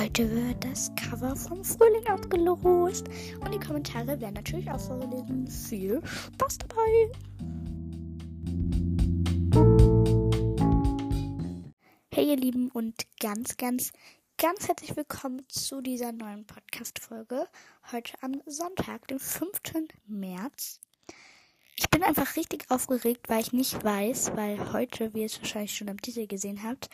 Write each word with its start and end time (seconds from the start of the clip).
Heute 0.00 0.30
wird 0.30 0.64
das 0.64 0.92
Cover 0.94 1.34
vom 1.34 1.64
Frühling 1.64 2.06
ausgelost 2.06 3.08
und 3.40 3.52
die 3.52 3.58
Kommentare 3.58 4.20
werden 4.20 4.34
natürlich 4.34 4.70
auch 4.70 4.78
vorgelesen. 4.78 5.48
Viel 5.48 6.00
Spaß 6.04 6.58
dabei! 6.58 7.10
Hey 12.14 12.28
ihr 12.28 12.36
Lieben 12.36 12.70
und 12.70 12.94
ganz, 13.18 13.56
ganz, 13.56 13.90
ganz 14.36 14.68
herzlich 14.68 14.94
willkommen 14.94 15.42
zu 15.48 15.80
dieser 15.80 16.12
neuen 16.12 16.46
Podcast-Folge. 16.46 17.48
Heute 17.90 18.12
am 18.20 18.40
Sonntag, 18.46 19.08
dem 19.08 19.18
5. 19.18 19.50
März. 20.06 20.78
Ich 21.74 21.90
bin 21.90 22.04
einfach 22.04 22.36
richtig 22.36 22.70
aufgeregt, 22.70 23.28
weil 23.28 23.40
ich 23.40 23.52
nicht 23.52 23.82
weiß, 23.82 24.36
weil 24.36 24.72
heute, 24.72 25.12
wie 25.14 25.20
ihr 25.20 25.26
es 25.26 25.40
wahrscheinlich 25.40 25.74
schon 25.74 25.88
am 25.88 26.00
Titel 26.00 26.28
gesehen 26.28 26.62
habt, 26.62 26.88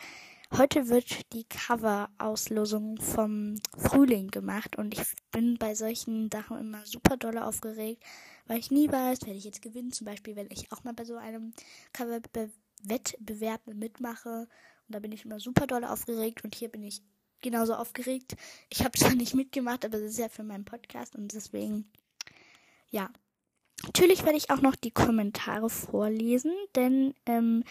Heute 0.51 0.89
wird 0.89 1.33
die 1.33 1.43
Cover-Auslosung 1.45 3.01
vom 3.01 3.55
Frühling 3.77 4.29
gemacht 4.29 4.77
und 4.77 4.93
ich 4.93 5.01
bin 5.31 5.57
bei 5.57 5.73
solchen 5.73 6.29
Sachen 6.31 6.59
immer 6.59 6.85
super 6.85 7.17
doll 7.17 7.39
aufgeregt, 7.39 8.03
weil 8.45 8.59
ich 8.59 8.69
nie 8.69 8.89
weiß, 8.89 9.21
werde 9.21 9.37
ich 9.37 9.43
jetzt 9.43 9.63
gewinnen. 9.63 9.91
Zum 9.91 10.05
Beispiel, 10.05 10.35
wenn 10.35 10.51
ich 10.51 10.71
auch 10.71 10.83
mal 10.83 10.93
bei 10.93 11.03
so 11.03 11.15
einem 11.15 11.51
Cover-Wettbewerb 11.93 13.67
mitmache 13.67 14.47
und 14.87 14.95
da 14.95 14.99
bin 14.99 15.11
ich 15.11 15.25
immer 15.25 15.39
super 15.39 15.65
doll 15.65 15.83
aufgeregt 15.83 16.43
und 16.43 16.53
hier 16.53 16.69
bin 16.69 16.83
ich 16.83 17.01
genauso 17.41 17.73
aufgeregt. 17.73 18.35
Ich 18.69 18.83
habe 18.83 18.91
zwar 18.97 19.15
nicht 19.15 19.33
mitgemacht, 19.33 19.83
aber 19.83 19.97
das 19.97 20.11
ist 20.11 20.19
ja 20.19 20.29
für 20.29 20.43
meinen 20.43 20.65
Podcast 20.65 21.15
und 21.15 21.33
deswegen, 21.33 21.91
ja. 22.89 23.09
Natürlich 23.83 24.23
werde 24.23 24.37
ich 24.37 24.49
auch 24.51 24.61
noch 24.61 24.75
die 24.75 24.91
Kommentare 24.91 25.69
vorlesen, 25.69 26.53
denn 26.75 27.13
ähm, 27.25 27.63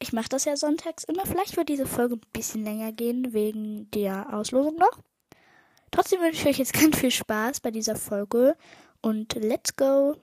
ich 0.00 0.12
mache 0.12 0.30
das 0.30 0.46
ja 0.46 0.56
sonntags 0.56 1.04
immer. 1.04 1.26
Vielleicht 1.26 1.56
wird 1.56 1.68
diese 1.68 1.86
Folge 1.86 2.16
ein 2.16 2.32
bisschen 2.32 2.64
länger 2.64 2.90
gehen, 2.90 3.32
wegen 3.32 3.90
der 3.90 4.34
Auslosung 4.34 4.76
noch. 4.76 4.98
Trotzdem 5.90 6.20
wünsche 6.20 6.40
ich 6.40 6.46
euch 6.46 6.58
jetzt 6.58 6.72
ganz 6.80 6.98
viel 6.98 7.10
Spaß 7.10 7.60
bei 7.60 7.70
dieser 7.70 7.96
Folge 7.96 8.56
und 9.02 9.34
let's 9.34 9.76
go! 9.76 10.16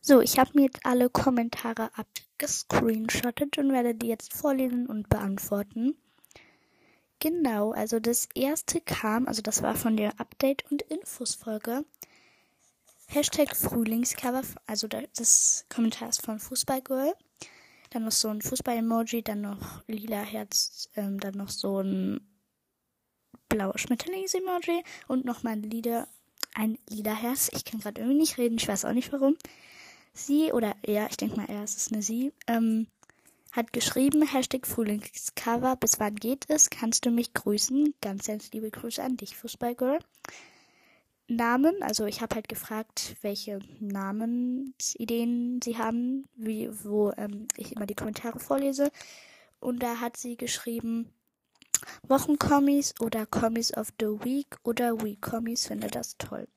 So, 0.00 0.20
ich 0.20 0.38
habe 0.38 0.50
mir 0.54 0.62
jetzt 0.62 0.84
alle 0.84 1.10
Kommentare 1.10 1.90
abgescreenshottet 1.94 3.58
und 3.58 3.72
werde 3.72 3.94
die 3.94 4.08
jetzt 4.08 4.32
vorlesen 4.32 4.86
und 4.86 5.08
beantworten. 5.08 5.96
Genau, 7.20 7.72
also 7.72 8.00
das 8.00 8.28
erste 8.34 8.80
kam, 8.80 9.26
also 9.28 9.42
das 9.42 9.62
war 9.62 9.74
von 9.74 9.96
der 9.96 10.18
Update- 10.18 10.64
und 10.70 10.82
Infos-Folge. 10.82 11.84
Hashtag 13.10 13.56
Frühlingscover, 13.56 14.42
also 14.66 14.86
das 14.86 15.64
Kommentar 15.70 16.10
ist 16.10 16.24
von 16.24 16.38
Fußballgirl. 16.38 17.14
Dann 17.88 18.04
noch 18.04 18.12
so 18.12 18.28
ein 18.28 18.42
Fußball-Emoji, 18.42 19.22
dann 19.22 19.40
noch 19.40 19.82
lila 19.86 20.20
Herz, 20.20 20.90
ähm, 20.94 21.18
dann 21.18 21.34
noch 21.34 21.48
so 21.48 21.80
ein 21.80 22.20
blauer 23.48 23.78
Schmetterlings-Emoji 23.78 24.84
und 25.06 25.24
nochmal 25.24 25.54
ein 25.54 25.62
lila, 25.62 26.06
ein 26.54 26.78
lila 26.90 27.14
Herz. 27.14 27.48
Ich 27.54 27.64
kann 27.64 27.80
gerade 27.80 28.02
irgendwie 28.02 28.18
nicht 28.18 28.36
reden, 28.36 28.58
ich 28.58 28.68
weiß 28.68 28.84
auch 28.84 28.92
nicht 28.92 29.10
warum. 29.10 29.38
Sie, 30.12 30.52
oder 30.52 30.76
ja, 30.86 31.06
ich 31.08 31.16
denke 31.16 31.36
mal, 31.36 31.48
er 31.48 31.62
es 31.62 31.76
ist 31.76 31.92
eine 31.92 32.02
Sie, 32.02 32.34
ähm, 32.46 32.88
hat 33.52 33.72
geschrieben, 33.72 34.26
Hashtag 34.26 34.66
Frühlingscover, 34.66 35.76
bis 35.76 35.98
wann 35.98 36.16
geht 36.16 36.44
es? 36.48 36.68
Kannst 36.68 37.06
du 37.06 37.10
mich 37.10 37.32
grüßen? 37.32 37.94
Ganz, 38.02 38.26
ganz 38.26 38.52
liebe 38.52 38.70
Grüße 38.70 39.02
an 39.02 39.16
dich, 39.16 39.34
Fußballgirl. 39.34 40.00
Namen. 41.28 41.82
Also 41.82 42.06
ich 42.06 42.20
habe 42.20 42.34
halt 42.34 42.48
gefragt, 42.48 43.16
welche 43.22 43.60
Namensideen 43.80 45.60
sie 45.62 45.78
haben, 45.78 46.26
wie, 46.34 46.68
wo 46.82 47.12
ähm, 47.16 47.46
ich 47.56 47.76
immer 47.76 47.86
die 47.86 47.94
Kommentare 47.94 48.40
vorlese. 48.40 48.90
Und 49.60 49.82
da 49.82 50.00
hat 50.00 50.16
sie 50.16 50.36
geschrieben, 50.36 51.12
Wochenkommis 52.08 52.94
oder 53.00 53.26
Kommis 53.26 53.76
of 53.76 53.92
the 54.00 54.06
Week 54.06 54.56
oder 54.64 55.00
Week-Kommis 55.02 55.66
finde 55.66 55.88
das 55.88 56.16
toll. 56.16 56.48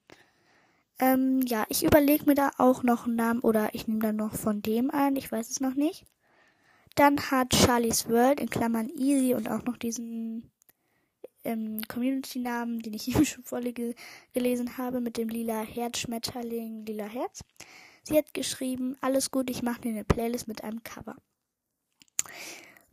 Ähm, 1.00 1.42
ja, 1.42 1.66
ich 1.70 1.84
überlege 1.84 2.26
mir 2.26 2.36
da 2.36 2.52
auch 2.58 2.84
noch 2.84 3.06
einen 3.06 3.16
Namen 3.16 3.40
oder 3.42 3.74
ich 3.74 3.88
nehme 3.88 4.02
dann 4.02 4.16
noch 4.16 4.36
von 4.36 4.62
dem 4.62 4.92
ein, 4.92 5.16
ich 5.16 5.32
weiß 5.32 5.50
es 5.50 5.60
noch 5.60 5.74
nicht. 5.74 6.06
Dann 6.96 7.20
hat 7.32 7.56
Charlie's 7.56 8.08
World 8.10 8.40
in 8.40 8.50
Klammern 8.50 8.90
Easy 8.90 9.34
und 9.34 9.50
auch 9.50 9.64
noch 9.64 9.78
diesen 9.78 10.52
ähm, 11.44 11.82
Community-Namen, 11.88 12.80
den 12.80 12.94
ich 12.94 13.08
eben 13.16 13.26
schon 13.26 13.44
vorgelesen 13.44 13.96
gelesen 14.34 14.78
habe, 14.78 15.02
mit 15.02 15.18
dem 15.18 15.30
lila 15.30 15.62
Herzschmetterling, 15.62 16.86
lila 16.86 17.06
Herz. 17.06 17.42
Sie 18.04 18.18
hat 18.18 18.34
geschrieben, 18.34 18.98
alles 19.02 19.32
gut, 19.32 19.50
ich 19.50 19.62
mache 19.62 19.82
dir 19.82 19.90
eine 19.90 20.04
Playlist 20.04 20.48
mit 20.48 20.64
einem 20.64 20.84
Cover. 20.84 21.16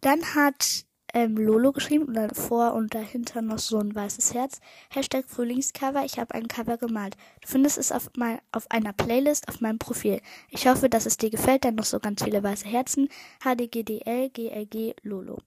Dann 0.00 0.34
hat 0.34 0.84
ähm, 1.14 1.36
Lolo 1.36 1.72
geschrieben 1.72 2.04
und 2.04 2.14
dann 2.14 2.30
vor 2.30 2.74
und 2.74 2.94
dahinter 2.94 3.42
noch 3.42 3.58
so 3.58 3.78
ein 3.78 3.94
weißes 3.94 4.34
Herz. 4.34 4.60
Hashtag 4.90 5.24
Frühlingscover, 5.26 6.04
ich 6.04 6.18
habe 6.18 6.34
ein 6.34 6.48
Cover 6.48 6.76
gemalt. 6.76 7.16
Du 7.40 7.48
findest 7.48 7.78
es 7.78 7.92
auf, 7.92 8.10
mein, 8.16 8.40
auf 8.52 8.70
einer 8.70 8.92
Playlist 8.92 9.48
auf 9.48 9.60
meinem 9.60 9.78
Profil. 9.78 10.20
Ich 10.50 10.66
hoffe, 10.66 10.88
dass 10.88 11.06
es 11.06 11.16
dir 11.16 11.30
gefällt, 11.30 11.64
dann 11.64 11.76
noch 11.76 11.84
so 11.84 11.98
ganz 11.98 12.22
viele 12.22 12.42
weiße 12.42 12.66
Herzen. 12.68 13.08
HDGDL, 13.42 14.30
GLG, 14.30 14.94
Lolo. 15.02 15.38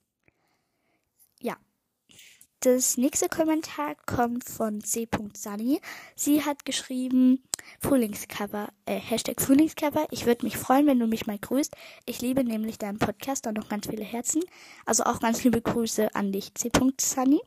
Das 2.63 2.95
nächste 2.95 3.27
Kommentar 3.27 3.95
kommt 4.05 4.43
von 4.43 4.81
c.sunny. 4.81 5.81
Sie 6.15 6.45
hat 6.45 6.63
geschrieben, 6.63 7.41
Frühlingscover, 7.79 8.69
äh, 8.85 8.99
Hashtag 8.99 9.41
Frühlingscover. 9.41 10.05
Ich 10.11 10.27
würde 10.27 10.45
mich 10.45 10.57
freuen, 10.57 10.85
wenn 10.85 10.99
du 10.99 11.07
mich 11.07 11.25
mal 11.25 11.39
grüßt. 11.39 11.75
Ich 12.05 12.21
liebe 12.21 12.43
nämlich 12.43 12.77
deinen 12.77 12.99
Podcast 12.99 13.47
und 13.47 13.57
noch 13.57 13.67
ganz 13.67 13.87
viele 13.87 14.03
Herzen. 14.03 14.43
Also 14.85 15.05
auch 15.05 15.19
ganz 15.19 15.43
liebe 15.43 15.59
Grüße 15.59 16.13
an 16.13 16.31
dich, 16.31 16.53
c.sunny. 16.53 17.41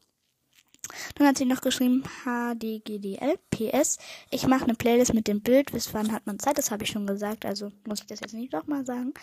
Dann 1.15 1.29
hat 1.29 1.39
sie 1.39 1.45
noch 1.45 1.61
geschrieben, 1.61 2.03
HDGDL, 2.25 3.39
PS. 3.51 3.99
Ich 4.33 4.49
mache 4.49 4.65
eine 4.65 4.75
Playlist 4.75 5.15
mit 5.15 5.29
dem 5.29 5.43
Bild. 5.43 5.71
Bis 5.71 5.95
wann 5.95 6.11
hat 6.11 6.27
man 6.27 6.41
Zeit? 6.41 6.59
Das 6.59 6.73
habe 6.73 6.83
ich 6.83 6.91
schon 6.91 7.07
gesagt, 7.07 7.47
also 7.47 7.71
muss 7.87 8.01
ich 8.01 8.07
das 8.07 8.19
jetzt 8.19 8.35
nicht 8.35 8.53
nochmal 8.53 8.85
sagen. 8.85 9.15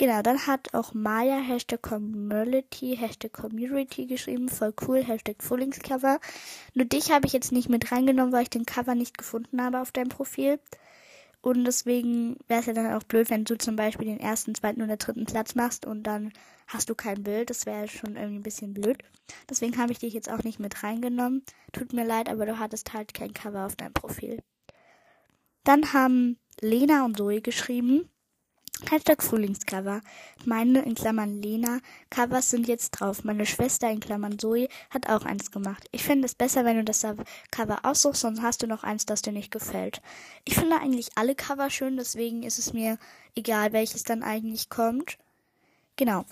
Genau, 0.00 0.22
dann 0.22 0.46
hat 0.46 0.72
auch 0.72 0.94
Maya 0.94 1.36
Hashtag 1.36 1.82
Community, 1.82 2.96
Hashtag 2.96 3.34
Community 3.34 4.06
geschrieben. 4.06 4.48
Voll 4.48 4.72
cool, 4.88 5.04
Hashtag 5.04 5.42
Frühlingscover. 5.42 6.20
Nur 6.72 6.86
dich 6.86 7.12
habe 7.12 7.26
ich 7.26 7.34
jetzt 7.34 7.52
nicht 7.52 7.68
mit 7.68 7.92
reingenommen, 7.92 8.32
weil 8.32 8.44
ich 8.44 8.48
den 8.48 8.64
Cover 8.64 8.94
nicht 8.94 9.18
gefunden 9.18 9.62
habe 9.62 9.78
auf 9.78 9.92
deinem 9.92 10.08
Profil. 10.08 10.58
Und 11.42 11.66
deswegen 11.66 12.38
wäre 12.48 12.60
es 12.60 12.66
ja 12.66 12.72
dann 12.72 12.94
auch 12.94 13.02
blöd, 13.02 13.28
wenn 13.28 13.44
du 13.44 13.58
zum 13.58 13.76
Beispiel 13.76 14.06
den 14.06 14.20
ersten, 14.20 14.54
zweiten 14.54 14.80
oder 14.80 14.96
dritten 14.96 15.26
Platz 15.26 15.54
machst 15.54 15.84
und 15.84 16.04
dann 16.04 16.32
hast 16.66 16.88
du 16.88 16.94
kein 16.94 17.22
Bild. 17.22 17.50
Das 17.50 17.66
wäre 17.66 17.86
schon 17.86 18.16
irgendwie 18.16 18.38
ein 18.38 18.42
bisschen 18.42 18.72
blöd. 18.72 19.02
Deswegen 19.50 19.76
habe 19.76 19.92
ich 19.92 19.98
dich 19.98 20.14
jetzt 20.14 20.30
auch 20.30 20.44
nicht 20.44 20.60
mit 20.60 20.82
reingenommen. 20.82 21.44
Tut 21.72 21.92
mir 21.92 22.06
leid, 22.06 22.30
aber 22.30 22.46
du 22.46 22.58
hattest 22.58 22.94
halt 22.94 23.12
kein 23.12 23.34
Cover 23.34 23.66
auf 23.66 23.76
deinem 23.76 23.92
Profil. 23.92 24.42
Dann 25.64 25.92
haben 25.92 26.38
Lena 26.62 27.04
und 27.04 27.18
Zoe 27.18 27.42
geschrieben. 27.42 28.08
Hashtag 28.88 29.22
Frühlingscover. 29.22 30.00
Meine 30.44 30.82
in 30.82 30.94
Klammern 30.94 31.42
Lena 31.42 31.78
Covers 32.08 32.50
sind 32.50 32.66
jetzt 32.66 32.90
drauf. 32.90 33.22
Meine 33.24 33.46
Schwester 33.46 33.90
in 33.90 34.00
Klammern 34.00 34.38
Zoe 34.38 34.68
hat 34.90 35.08
auch 35.08 35.24
eins 35.24 35.50
gemacht. 35.50 35.86
Ich 35.92 36.02
finde 36.02 36.26
es 36.26 36.34
besser, 36.34 36.64
wenn 36.64 36.76
du 36.76 36.84
das 36.84 37.06
Cover 37.50 37.84
aussuchst, 37.84 38.22
sonst 38.22 38.42
hast 38.42 38.62
du 38.62 38.66
noch 38.66 38.82
eins, 38.82 39.06
das 39.06 39.22
dir 39.22 39.32
nicht 39.32 39.50
gefällt. 39.52 40.00
Ich 40.44 40.54
finde 40.54 40.76
eigentlich 40.76 41.10
alle 41.14 41.34
Cover 41.34 41.70
schön, 41.70 41.96
deswegen 41.96 42.42
ist 42.42 42.58
es 42.58 42.72
mir 42.72 42.98
egal, 43.34 43.72
welches 43.72 44.02
dann 44.02 44.22
eigentlich 44.22 44.68
kommt. 44.70 45.18
Genau. 45.96 46.24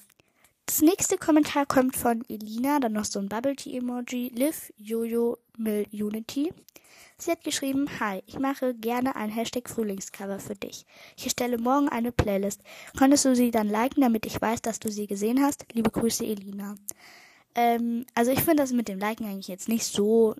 Das 0.69 0.83
nächste 0.83 1.17
Kommentar 1.17 1.65
kommt 1.65 1.97
von 1.97 2.23
Elina, 2.29 2.79
dann 2.79 2.93
noch 2.93 3.07
so 3.07 3.19
ein 3.19 3.31
Bubble 3.31 3.57
Tea 3.57 3.79
Emoji, 3.79 4.31
Live 4.37 4.71
Jojo 4.77 5.39
Mill 5.57 5.87
Unity. 5.91 6.53
Sie 7.17 7.31
hat 7.31 7.43
geschrieben, 7.43 7.89
Hi, 7.99 8.23
ich 8.27 8.39
mache 8.39 8.75
gerne 8.75 9.17
ein 9.17 9.31
Hashtag 9.31 9.67
Frühlingscover 9.71 10.39
für 10.39 10.55
dich. 10.55 10.85
Ich 11.17 11.25
erstelle 11.25 11.57
morgen 11.57 11.89
eine 11.89 12.13
Playlist. 12.13 12.61
Könntest 12.99 13.25
du 13.25 13.35
sie 13.35 13.51
dann 13.51 13.69
liken, 13.69 14.03
damit 14.03 14.27
ich 14.27 14.43
weiß, 14.43 14.61
dass 14.61 14.79
du 14.79 14.91
sie 14.91 15.07
gesehen 15.07 15.43
hast? 15.43 15.65
Liebe 15.73 15.91
Grüße, 15.91 16.27
Elina. 16.27 16.75
Ähm, 17.55 18.05
also 18.15 18.31
ich 18.31 18.41
finde 18.41 18.63
das 18.63 18.73
mit 18.73 18.89
dem 18.89 18.99
Liken 18.99 19.25
eigentlich 19.25 19.49
jetzt 19.49 19.71
nicht 19.71 19.87
so 19.87 20.37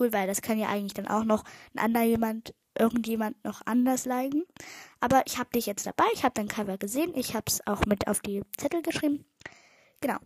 cool, 0.00 0.14
weil 0.14 0.26
das 0.26 0.40
kann 0.40 0.58
ja 0.58 0.68
eigentlich 0.68 0.94
dann 0.94 1.08
auch 1.08 1.24
noch 1.24 1.44
ein 1.74 1.80
anderer 1.80 2.04
jemand, 2.04 2.54
irgendjemand 2.78 3.44
noch 3.44 3.60
anders 3.66 4.06
liken. 4.06 4.44
Aber 5.00 5.24
ich 5.26 5.36
habe 5.36 5.50
dich 5.50 5.66
jetzt 5.66 5.86
dabei, 5.86 6.06
ich 6.14 6.24
habe 6.24 6.32
dein 6.34 6.48
Cover 6.48 6.78
gesehen, 6.78 7.12
ich 7.14 7.34
habe 7.34 7.44
es 7.48 7.64
auch 7.66 7.84
mit 7.84 8.08
auf 8.08 8.20
die 8.20 8.40
Zettel 8.56 8.80
geschrieben. 8.80 9.26
Genau. 10.00 10.18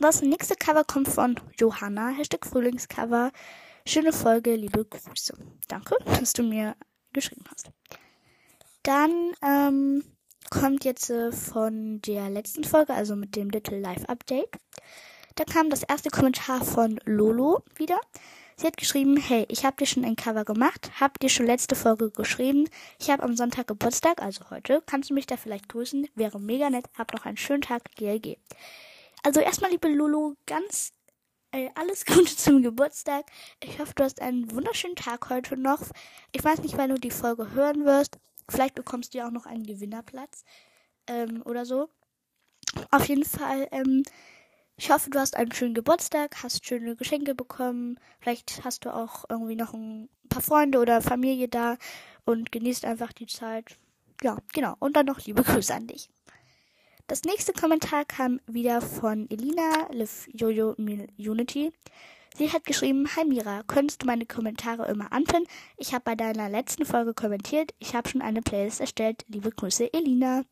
Das 0.00 0.22
nächste 0.22 0.56
Cover 0.56 0.84
kommt 0.84 1.08
von 1.08 1.38
Johanna, 1.58 2.08
Hashtag 2.08 2.46
Frühlingscover. 2.46 3.30
Schöne 3.86 4.12
Folge, 4.12 4.56
liebe 4.56 4.84
Grüße. 4.84 5.34
Danke, 5.68 5.96
dass 6.06 6.32
du 6.32 6.42
mir 6.42 6.74
geschrieben 7.12 7.44
hast. 7.50 7.70
Dann 8.82 9.32
ähm, 9.42 10.02
kommt 10.50 10.84
jetzt 10.84 11.10
äh, 11.10 11.32
von 11.32 12.00
der 12.00 12.30
letzten 12.30 12.64
Folge, 12.64 12.94
also 12.94 13.14
mit 13.14 13.36
dem 13.36 13.50
Little 13.50 13.78
Live 13.78 14.04
Update. 14.06 14.50
Da 15.34 15.44
kam 15.44 15.70
das 15.70 15.82
erste 15.82 16.10
Kommentar 16.10 16.64
von 16.64 16.98
Lolo 17.04 17.62
wieder. 17.76 18.00
Sie 18.56 18.66
hat 18.66 18.76
geschrieben, 18.76 19.16
hey, 19.16 19.46
ich 19.48 19.64
habe 19.64 19.76
dir 19.76 19.86
schon 19.86 20.04
ein 20.04 20.16
Cover 20.16 20.44
gemacht, 20.44 20.90
hab 21.00 21.18
dir 21.18 21.28
schon 21.28 21.46
letzte 21.46 21.74
Folge 21.74 22.10
geschrieben. 22.10 22.68
Ich 22.98 23.10
habe 23.10 23.22
am 23.22 23.36
Sonntag 23.36 23.66
Geburtstag, 23.66 24.20
also 24.22 24.50
heute. 24.50 24.82
Kannst 24.86 25.10
du 25.10 25.14
mich 25.14 25.26
da 25.26 25.36
vielleicht 25.36 25.68
grüßen? 25.68 26.08
Wäre 26.14 26.38
mega 26.38 26.70
nett. 26.70 26.86
Hab 26.96 27.12
noch 27.12 27.24
einen 27.24 27.36
schönen 27.36 27.62
Tag, 27.62 27.82
GLG. 27.96 28.36
Also 29.22 29.40
erstmal, 29.40 29.70
liebe 29.70 29.88
Lulu, 29.88 30.34
ganz 30.46 30.92
äh, 31.52 31.70
alles 31.74 32.04
Gute 32.06 32.36
zum 32.36 32.62
Geburtstag. 32.62 33.24
Ich 33.62 33.78
hoffe, 33.78 33.92
du 33.94 34.04
hast 34.04 34.20
einen 34.20 34.50
wunderschönen 34.50 34.96
Tag 34.96 35.30
heute 35.30 35.56
noch. 35.56 35.80
Ich 36.32 36.42
weiß 36.42 36.62
nicht, 36.62 36.76
wann 36.76 36.90
du 36.90 36.98
die 36.98 37.10
Folge 37.10 37.52
hören 37.52 37.84
wirst. 37.84 38.18
Vielleicht 38.48 38.74
bekommst 38.74 39.14
du 39.14 39.18
ja 39.18 39.28
auch 39.28 39.32
noch 39.32 39.46
einen 39.46 39.64
Gewinnerplatz 39.64 40.44
ähm, 41.06 41.42
oder 41.44 41.64
so. 41.64 41.88
Auf 42.90 43.06
jeden 43.06 43.24
Fall, 43.24 43.68
ähm, 43.70 44.02
ich 44.76 44.90
hoffe, 44.90 45.10
du 45.10 45.18
hast 45.18 45.36
einen 45.36 45.52
schönen 45.52 45.74
Geburtstag, 45.74 46.42
hast 46.42 46.66
schöne 46.66 46.96
Geschenke 46.96 47.34
bekommen. 47.34 47.98
Vielleicht 48.20 48.64
hast 48.64 48.84
du 48.84 48.94
auch 48.94 49.24
irgendwie 49.28 49.56
noch 49.56 49.74
ein 49.74 50.08
paar 50.28 50.42
Freunde 50.42 50.78
oder 50.78 51.00
Familie 51.02 51.48
da 51.48 51.76
und 52.24 52.52
genießt 52.52 52.84
einfach 52.84 53.12
die 53.12 53.26
Zeit. 53.26 53.76
Ja, 54.22 54.38
genau. 54.52 54.74
Und 54.78 54.96
dann 54.96 55.06
noch 55.06 55.20
liebe 55.20 55.42
Grüße 55.42 55.74
an 55.74 55.86
dich. 55.86 56.08
Das 57.06 57.24
nächste 57.24 57.52
Kommentar 57.52 58.04
kam 58.04 58.40
wieder 58.46 58.80
von 58.80 59.28
Elina 59.30 59.88
Liv 59.90 60.28
Jojo 60.32 60.74
Unity. 60.78 61.72
Sie 62.36 62.50
hat 62.50 62.64
geschrieben, 62.64 63.06
Hi 63.14 63.24
Mira, 63.26 63.62
könntest 63.66 64.02
du 64.02 64.06
meine 64.06 64.24
Kommentare 64.24 64.88
immer 64.88 65.12
anpinnen? 65.12 65.46
Ich 65.76 65.92
habe 65.92 66.04
bei 66.04 66.14
deiner 66.14 66.48
letzten 66.48 66.86
Folge 66.86 67.12
kommentiert. 67.12 67.74
Ich 67.78 67.94
habe 67.94 68.08
schon 68.08 68.22
eine 68.22 68.40
Playlist 68.40 68.80
erstellt. 68.80 69.24
Liebe 69.28 69.50
Grüße, 69.50 69.92
Elina. 69.92 70.42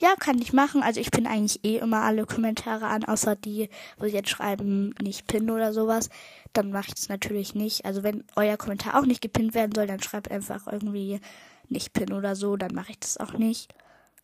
Ja, 0.00 0.14
kann 0.18 0.40
ich 0.40 0.54
machen. 0.54 0.82
Also 0.82 0.98
ich 0.98 1.10
pinne 1.10 1.28
eigentlich 1.28 1.62
eh 1.62 1.76
immer 1.76 2.00
alle 2.00 2.24
Kommentare 2.24 2.86
an, 2.86 3.04
außer 3.04 3.36
die, 3.36 3.68
wo 3.98 4.06
sie 4.06 4.14
jetzt 4.14 4.30
schreiben, 4.30 4.94
nicht 5.02 5.26
pinnen 5.26 5.50
oder 5.50 5.74
sowas. 5.74 6.08
Dann 6.54 6.72
mache 6.72 6.88
ich 6.88 6.94
es 6.98 7.10
natürlich 7.10 7.54
nicht. 7.54 7.84
Also 7.84 8.02
wenn 8.02 8.24
euer 8.34 8.56
Kommentar 8.56 8.98
auch 8.98 9.04
nicht 9.04 9.20
gepinnt 9.20 9.54
werden 9.54 9.72
soll, 9.74 9.86
dann 9.86 10.02
schreibt 10.02 10.30
einfach 10.30 10.66
irgendwie 10.66 11.20
nicht 11.68 11.92
pinnen 11.92 12.16
oder 12.16 12.34
so. 12.34 12.56
Dann 12.56 12.74
mache 12.74 12.92
ich 12.92 13.00
das 13.00 13.18
auch 13.18 13.34
nicht. 13.34 13.74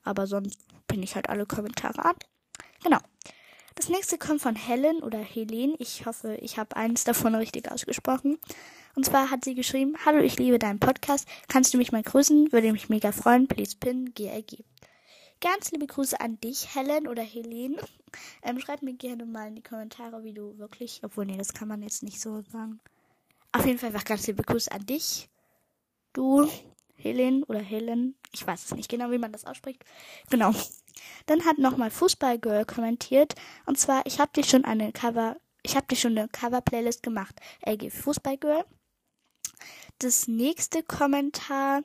Aber 0.02 0.26
sonst 0.26 0.58
pinne 0.88 1.04
ich 1.04 1.14
halt 1.14 1.28
alle 1.28 1.44
Kommentare 1.44 2.02
an. 2.06 2.16
Genau. 2.82 2.98
Das 3.74 3.90
nächste 3.90 4.16
kommt 4.16 4.40
von 4.40 4.56
Helen 4.56 5.02
oder 5.02 5.18
Helen. 5.18 5.74
Ich 5.78 6.06
hoffe, 6.06 6.36
ich 6.40 6.58
habe 6.58 6.74
eins 6.74 7.04
davon 7.04 7.34
richtig 7.34 7.70
ausgesprochen. 7.70 8.38
Und 8.94 9.04
zwar 9.04 9.30
hat 9.30 9.44
sie 9.44 9.54
geschrieben, 9.54 9.94
Hallo, 10.06 10.20
ich 10.20 10.38
liebe 10.38 10.58
deinen 10.58 10.80
Podcast. 10.80 11.28
Kannst 11.48 11.74
du 11.74 11.78
mich 11.78 11.92
mal 11.92 12.02
grüßen? 12.02 12.50
Würde 12.50 12.72
mich 12.72 12.88
mega 12.88 13.12
freuen. 13.12 13.46
Please 13.46 13.76
pin 13.78 14.14
GLG. 14.14 14.64
Ganz 15.40 15.70
liebe 15.70 15.86
Grüße 15.86 16.18
an 16.20 16.40
dich, 16.40 16.74
Helen 16.74 17.08
oder 17.08 17.22
Helene. 17.22 17.76
Ähm, 18.42 18.58
schreib 18.60 18.80
mir 18.80 18.94
gerne 18.94 19.26
mal 19.26 19.48
in 19.48 19.56
die 19.56 19.62
Kommentare, 19.62 20.24
wie 20.24 20.32
du 20.32 20.56
wirklich, 20.56 21.00
obwohl, 21.02 21.26
nee, 21.26 21.36
das 21.36 21.52
kann 21.52 21.68
man 21.68 21.82
jetzt 21.82 22.02
nicht 22.02 22.18
so 22.18 22.40
sagen. 22.50 22.80
Auf 23.52 23.66
jeden 23.66 23.78
Fall 23.78 23.88
einfach 23.88 24.04
ganz 24.04 24.26
liebe 24.26 24.42
Grüße 24.42 24.72
an 24.72 24.86
dich. 24.86 25.28
Du, 26.14 26.48
Helen 26.94 27.42
oder 27.42 27.58
Helen. 27.58 28.14
Ich 28.32 28.46
weiß 28.46 28.64
es 28.64 28.74
nicht 28.74 28.88
genau, 28.88 29.10
wie 29.10 29.18
man 29.18 29.32
das 29.32 29.44
ausspricht. 29.44 29.84
Genau. 30.30 30.54
Dann 31.26 31.44
hat 31.44 31.58
nochmal 31.58 31.90
Fußballgirl 31.90 32.64
kommentiert. 32.64 33.34
Und 33.66 33.78
zwar, 33.78 34.06
ich 34.06 34.18
habe 34.18 34.32
dir 34.34 34.44
schon 34.44 34.64
eine 34.64 34.92
Cover, 34.92 35.36
ich 35.62 35.76
habe 35.76 35.86
dir 35.86 35.96
schon 35.96 36.16
eine 36.16 36.28
Cover-Playlist 36.28 37.02
gemacht. 37.02 37.38
LG 37.66 37.90
Fußballgirl. 37.90 38.64
Das 39.98 40.26
nächste 40.28 40.82
Kommentar 40.82 41.82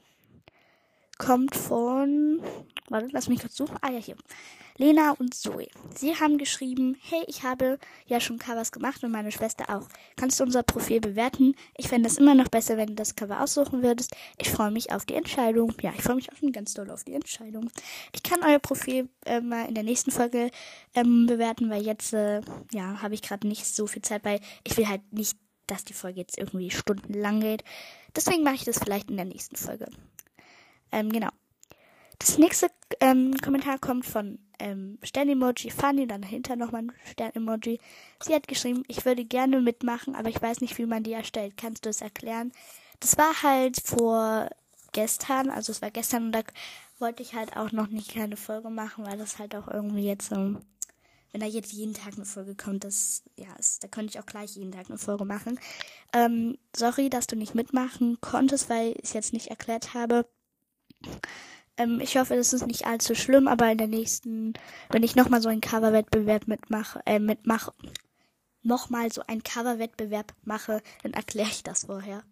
kommt 1.21 1.55
von, 1.55 2.41
warte, 2.89 3.09
lass 3.11 3.29
mich 3.29 3.41
kurz 3.41 3.55
suchen. 3.55 3.77
Ah 3.81 3.91
ja, 3.91 3.99
hier. 3.99 4.15
Lena 4.77 5.11
und 5.11 5.35
Zoe. 5.35 5.67
Sie 5.93 6.15
haben 6.15 6.39
geschrieben, 6.39 6.97
hey, 6.99 7.23
ich 7.27 7.43
habe 7.43 7.77
ja 8.07 8.19
schon 8.19 8.39
Covers 8.39 8.71
gemacht 8.71 9.03
und 9.03 9.11
meine 9.11 9.31
Schwester 9.31 9.65
auch. 9.69 9.87
Kannst 10.15 10.39
du 10.39 10.43
unser 10.43 10.63
Profil 10.63 10.99
bewerten? 10.99 11.53
Ich 11.77 11.89
fände 11.89 12.09
es 12.09 12.17
immer 12.17 12.33
noch 12.33 12.47
besser, 12.47 12.77
wenn 12.77 12.87
du 12.87 12.95
das 12.95 13.15
Cover 13.15 13.39
aussuchen 13.39 13.83
würdest. 13.83 14.15
Ich 14.39 14.49
freue 14.49 14.71
mich 14.71 14.91
auf 14.91 15.05
die 15.05 15.13
Entscheidung. 15.13 15.75
Ja, 15.81 15.93
ich 15.95 16.01
freue 16.01 16.15
mich 16.15 16.31
auch 16.31 16.37
schon 16.37 16.51
ganz 16.53 16.73
doll 16.73 16.89
auf 16.89 17.03
die 17.03 17.13
Entscheidung. 17.13 17.69
Ich 18.13 18.23
kann 18.23 18.39
euer 18.43 18.57
Profil 18.57 19.07
äh, 19.27 19.41
mal 19.41 19.67
in 19.67 19.75
der 19.75 19.83
nächsten 19.83 20.09
Folge 20.09 20.49
ähm, 20.95 21.27
bewerten, 21.27 21.69
weil 21.69 21.85
jetzt, 21.85 22.13
äh, 22.13 22.41
ja, 22.73 22.99
habe 23.03 23.13
ich 23.13 23.21
gerade 23.21 23.47
nicht 23.47 23.67
so 23.67 23.85
viel 23.85 24.01
Zeit, 24.01 24.25
weil 24.25 24.39
ich 24.63 24.75
will 24.75 24.87
halt 24.87 25.13
nicht, 25.13 25.37
dass 25.67 25.85
die 25.85 25.93
Folge 25.93 26.19
jetzt 26.19 26.39
irgendwie 26.39 26.71
stundenlang 26.71 27.41
geht. 27.41 27.63
Deswegen 28.15 28.41
mache 28.41 28.55
ich 28.55 28.63
das 28.63 28.79
vielleicht 28.79 29.11
in 29.11 29.17
der 29.17 29.25
nächsten 29.25 29.55
Folge. 29.55 29.85
Ähm, 30.91 31.11
genau. 31.11 31.29
Das 32.19 32.37
nächste 32.37 32.67
ähm, 32.99 33.35
Kommentar 33.43 33.79
kommt 33.79 34.05
von 34.05 34.37
ähm, 34.59 34.99
Stern-Emoji 35.01 35.71
Funny, 35.71 36.07
dann 36.07 36.21
dahinter 36.21 36.55
nochmal 36.55 36.83
ein 36.83 36.91
Stern-Emoji. 37.11 37.79
Sie 38.21 38.35
hat 38.35 38.47
geschrieben, 38.47 38.83
ich 38.87 39.05
würde 39.05 39.25
gerne 39.25 39.59
mitmachen, 39.59 40.15
aber 40.15 40.29
ich 40.29 40.41
weiß 40.41 40.61
nicht, 40.61 40.77
wie 40.77 40.85
man 40.85 41.03
die 41.03 41.13
erstellt. 41.13 41.57
Kannst 41.57 41.85
du 41.85 41.89
es 41.89 42.01
erklären? 42.01 42.51
Das 42.99 43.17
war 43.17 43.41
halt 43.41 43.81
vor 43.83 44.49
gestern, 44.91 45.49
also 45.49 45.71
es 45.71 45.81
war 45.81 45.89
gestern 45.89 46.25
und 46.25 46.31
da 46.33 46.41
wollte 46.99 47.23
ich 47.23 47.33
halt 47.33 47.57
auch 47.57 47.71
noch 47.71 47.87
nicht 47.87 48.13
keine 48.13 48.37
Folge 48.37 48.69
machen, 48.69 49.05
weil 49.05 49.17
das 49.17 49.39
halt 49.39 49.55
auch 49.55 49.67
irgendwie 49.67 50.05
jetzt 50.05 50.29
so, 50.29 50.35
wenn 50.35 51.41
da 51.41 51.47
jetzt 51.47 51.71
jeden 51.71 51.95
Tag 51.95 52.13
eine 52.13 52.25
Folge 52.25 52.55
kommt, 52.55 52.83
das, 52.83 53.23
ja, 53.35 53.51
ist, 53.57 53.83
da 53.83 53.87
könnte 53.87 54.11
ich 54.11 54.19
auch 54.19 54.25
gleich 54.27 54.55
jeden 54.55 54.71
Tag 54.71 54.89
eine 54.89 54.99
Folge 54.99 55.25
machen. 55.25 55.59
Ähm, 56.13 56.57
sorry, 56.75 57.09
dass 57.09 57.25
du 57.25 57.35
nicht 57.35 57.55
mitmachen 57.55 58.19
konntest, 58.21 58.69
weil 58.69 58.91
ich 58.91 59.05
es 59.05 59.13
jetzt 59.13 59.33
nicht 59.33 59.47
erklärt 59.47 59.95
habe. 59.95 60.27
Ähm, 61.77 61.99
ich 62.01 62.17
hoffe, 62.17 62.35
das 62.35 62.53
ist 62.53 62.67
nicht 62.67 62.85
allzu 62.85 63.15
schlimm, 63.15 63.47
aber 63.47 63.71
in 63.71 63.77
der 63.77 63.87
nächsten, 63.87 64.53
wenn 64.89 65.03
ich 65.03 65.15
nochmal 65.15 65.41
so 65.41 65.49
einen 65.49 65.61
Coverwettbewerb 65.61 66.47
mitmache, 66.47 67.01
äh, 67.05 67.19
mitmache, 67.19 67.73
nochmal 68.63 69.11
so 69.11 69.21
einen 69.27 69.43
Coverwettbewerb 69.43 70.33
mache, 70.43 70.81
dann 71.03 71.13
erkläre 71.13 71.49
ich 71.49 71.63
das 71.63 71.85
vorher. 71.85 72.23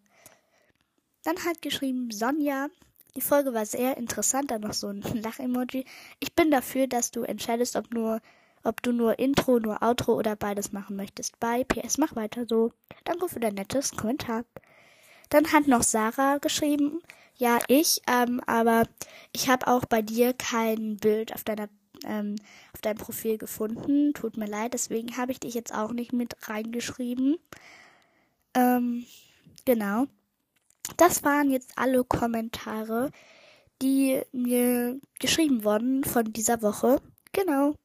Dann 1.24 1.38
hat 1.46 1.62
geschrieben 1.62 2.12
Sonja, 2.12 2.68
die 3.16 3.22
Folge 3.22 3.54
war 3.54 3.66
sehr 3.66 3.98
interessant, 3.98 4.52
dann 4.52 4.62
noch 4.62 4.74
so 4.74 4.88
ein 4.88 5.02
Lach-Emoji. 5.24 5.86
Ich 6.20 6.36
bin 6.36 6.52
dafür, 6.52 6.88
dass 6.88 7.12
du 7.12 7.24
entscheidest, 7.24 7.76
ob 7.76 7.94
nur, 7.94 8.22
ob 8.64 8.82
du 8.84 8.92
nur 8.92 9.20
Intro, 9.20 9.60
nur 9.60 9.82
Outro 9.82 10.14
oder 10.14 10.36
beides 10.36 10.72
machen 10.72 10.96
möchtest. 10.96 11.40
Bei 11.40 11.64
PS, 11.64 11.98
mach 11.98 12.16
weiter 12.16 12.46
so. 12.48 12.72
Danke 13.04 13.28
für 13.28 13.40
dein 13.40 13.56
nettes 13.56 13.92
Kommentar. 13.92 14.46
Dann 15.30 15.52
hat 15.52 15.68
noch 15.68 15.84
Sarah 15.84 16.38
geschrieben, 16.38 17.02
ja, 17.40 17.60
ich, 17.70 18.02
ähm, 18.06 18.42
aber 18.48 18.84
ich 19.32 19.48
habe 19.50 19.68
auch 19.68 19.86
bei 19.86 20.02
dir 20.02 20.34
kein 20.34 20.98
Bild 20.98 21.34
auf 21.34 21.46
deiner 21.46 21.70
ähm, 22.06 22.36
auf 22.74 22.82
deinem 22.82 22.98
Profil 22.98 23.38
gefunden. 23.38 24.14
Tut 24.14 24.36
mir 24.36 24.46
leid, 24.46 24.74
deswegen 24.74 25.16
habe 25.16 25.32
ich 25.32 25.40
dich 25.40 25.54
jetzt 25.54 25.74
auch 25.74 25.92
nicht 25.94 26.12
mit 26.12 26.36
reingeschrieben. 26.50 27.38
Ähm, 28.54 29.06
genau. 29.66 30.06
Das 30.98 31.24
waren 31.24 31.50
jetzt 31.50 31.72
alle 31.78 32.04
Kommentare, 32.04 33.12
die 33.82 34.22
mir 34.34 35.00
geschrieben 35.20 35.64
wurden 35.64 36.04
von 36.04 36.34
dieser 36.34 36.62
Woche. 36.62 37.02
Genau. 37.32 37.76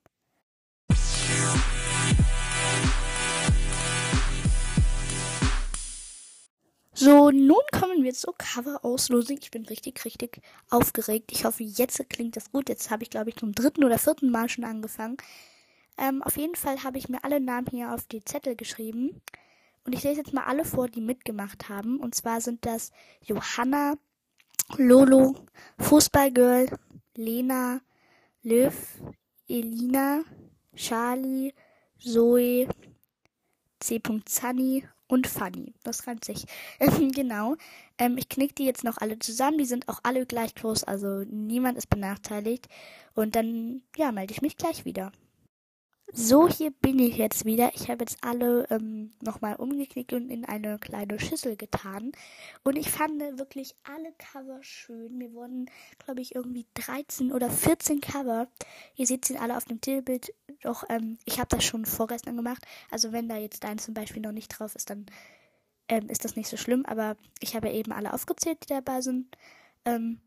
So, 6.97 7.33
nun 7.33 7.61
kommen 7.73 8.05
wir 8.05 8.15
zur 8.15 8.39
Cover-Auslosung. 8.39 9.39
Ich 9.43 9.51
bin 9.51 9.67
richtig, 9.67 10.05
richtig 10.05 10.41
aufgeregt. 10.71 11.33
Ich 11.33 11.45
hoffe, 11.45 11.65
jetzt 11.65 12.09
klingt 12.09 12.37
das 12.37 12.53
gut. 12.53 12.69
Jetzt 12.69 12.89
habe 12.89 13.03
ich, 13.03 13.11
glaube 13.11 13.31
ich, 13.31 13.37
zum 13.37 13.53
dritten 13.53 13.83
oder 13.83 13.99
vierten 13.99 14.31
Mal 14.31 14.49
schon 14.49 14.63
angefangen. 14.63 15.17
Ähm, 15.99 16.23
auf 16.23 16.37
jeden 16.37 16.55
Fall 16.55 16.85
habe 16.85 16.99
ich 16.99 17.09
mir 17.09 17.25
alle 17.25 17.41
Namen 17.41 17.67
hier 17.69 17.93
auf 17.93 18.07
die 18.07 18.25
Zettel 18.25 18.55
geschrieben. 18.55 19.21
Und 19.85 19.93
ich 19.93 20.05
lese 20.05 20.21
jetzt 20.21 20.33
mal 20.33 20.45
alle 20.45 20.65
vor, 20.65 20.87
die 20.89 21.01
mitgemacht 21.01 21.69
haben. 21.69 21.99
Und 21.99 22.15
zwar 22.15 22.41
sind 22.41 22.65
das 22.65 22.93
Johanna, 23.23 23.95
Lolo, 24.77 25.35
Fußballgirl, 25.81 26.79
Lena, 27.17 27.81
Löw, 28.45 28.75
Elina, 29.49 30.23
Charlie, 30.77 31.53
Zoe, 31.99 32.69
C. 33.81 34.01
Zani 34.27 34.87
und 35.15 35.29
Funny. 35.29 35.73
Das 35.85 36.07
reimt 36.07 36.25
sich. 36.25 36.45
genau. 37.15 37.55
Ähm, 37.99 38.19
ich 38.19 38.29
knick 38.29 38.57
die 38.57 38.65
jetzt 38.65 38.83
noch 38.83 38.99
alle 38.99 39.19
zusammen. 39.21 39.59
Die 39.59 39.65
sind 39.65 39.89
auch 39.89 40.01
alle 40.03 40.27
gleich 40.27 40.55
groß, 40.57 40.85
also 40.85 41.25
niemand 41.31 41.79
ist 41.79 41.89
benachteiligt. 41.89 42.69
Und 43.15 43.37
dann, 43.37 43.83
ja, 43.97 44.11
melde 44.11 44.33
ich 44.33 44.43
mich 44.43 44.57
gleich 44.57 44.85
wieder. 44.85 45.13
So, 46.17 46.49
hier 46.49 46.71
bin 46.71 47.01
ich 47.01 47.17
jetzt 47.17 47.45
wieder. 47.45 47.73
Ich 47.75 47.91
habe 47.91 48.05
jetzt 48.05 48.19
alle 48.23 48.69
ähm, 48.71 49.11
nochmal 49.21 49.57
umgeknickt 49.57 50.13
und 50.13 50.31
in 50.31 50.45
eine 50.45 50.79
kleine 50.79 51.19
Schüssel 51.19 51.57
getan. 51.57 52.13
Und 52.63 52.77
ich 52.77 52.89
fand 52.89 53.21
wirklich 53.37 53.75
alle 53.83 54.13
Cover 54.13 54.63
schön. 54.63 55.19
Mir 55.19 55.33
wurden, 55.33 55.69
glaube 55.99 56.21
ich, 56.21 56.37
irgendwie 56.37 56.67
13 56.75 57.33
oder 57.33 57.51
14 57.51 58.01
Cover. 58.01 58.47
Ihr 58.95 59.09
seht 59.09 59.25
sie 59.25 59.39
alle 59.39 59.57
auf 59.57 59.65
dem 59.65 59.81
Titelbild. 59.81 60.33
Doch, 60.63 60.85
ähm, 60.89 61.19
ich 61.25 61.41
habe 61.41 61.49
das 61.49 61.65
schon 61.65 61.85
vorgestern 61.85 62.37
gemacht. 62.37 62.65
Also 62.93 63.11
wenn 63.11 63.29
da 63.29 63.37
jetzt 63.37 63.65
dein 63.65 63.79
zum 63.79 63.95
Beispiel 63.95 64.23
noch 64.23 64.31
nicht 64.31 64.51
drauf 64.51 64.77
ist, 64.77 64.91
dann 64.91 65.07
ähm, 65.89 66.09
ist 66.09 66.25
das 66.25 66.37
nicht 66.37 66.49
so 66.49 66.57
schlimm. 66.57 66.87
Aber 66.87 67.17
ich 67.41 67.57
habe 67.57 67.71
eben 67.71 67.91
alle 67.91 68.13
aufgezählt, 68.13 68.59
die 68.63 68.73
dabei 68.73 69.01
sind. 69.01 69.37
Ähm, 69.85 70.21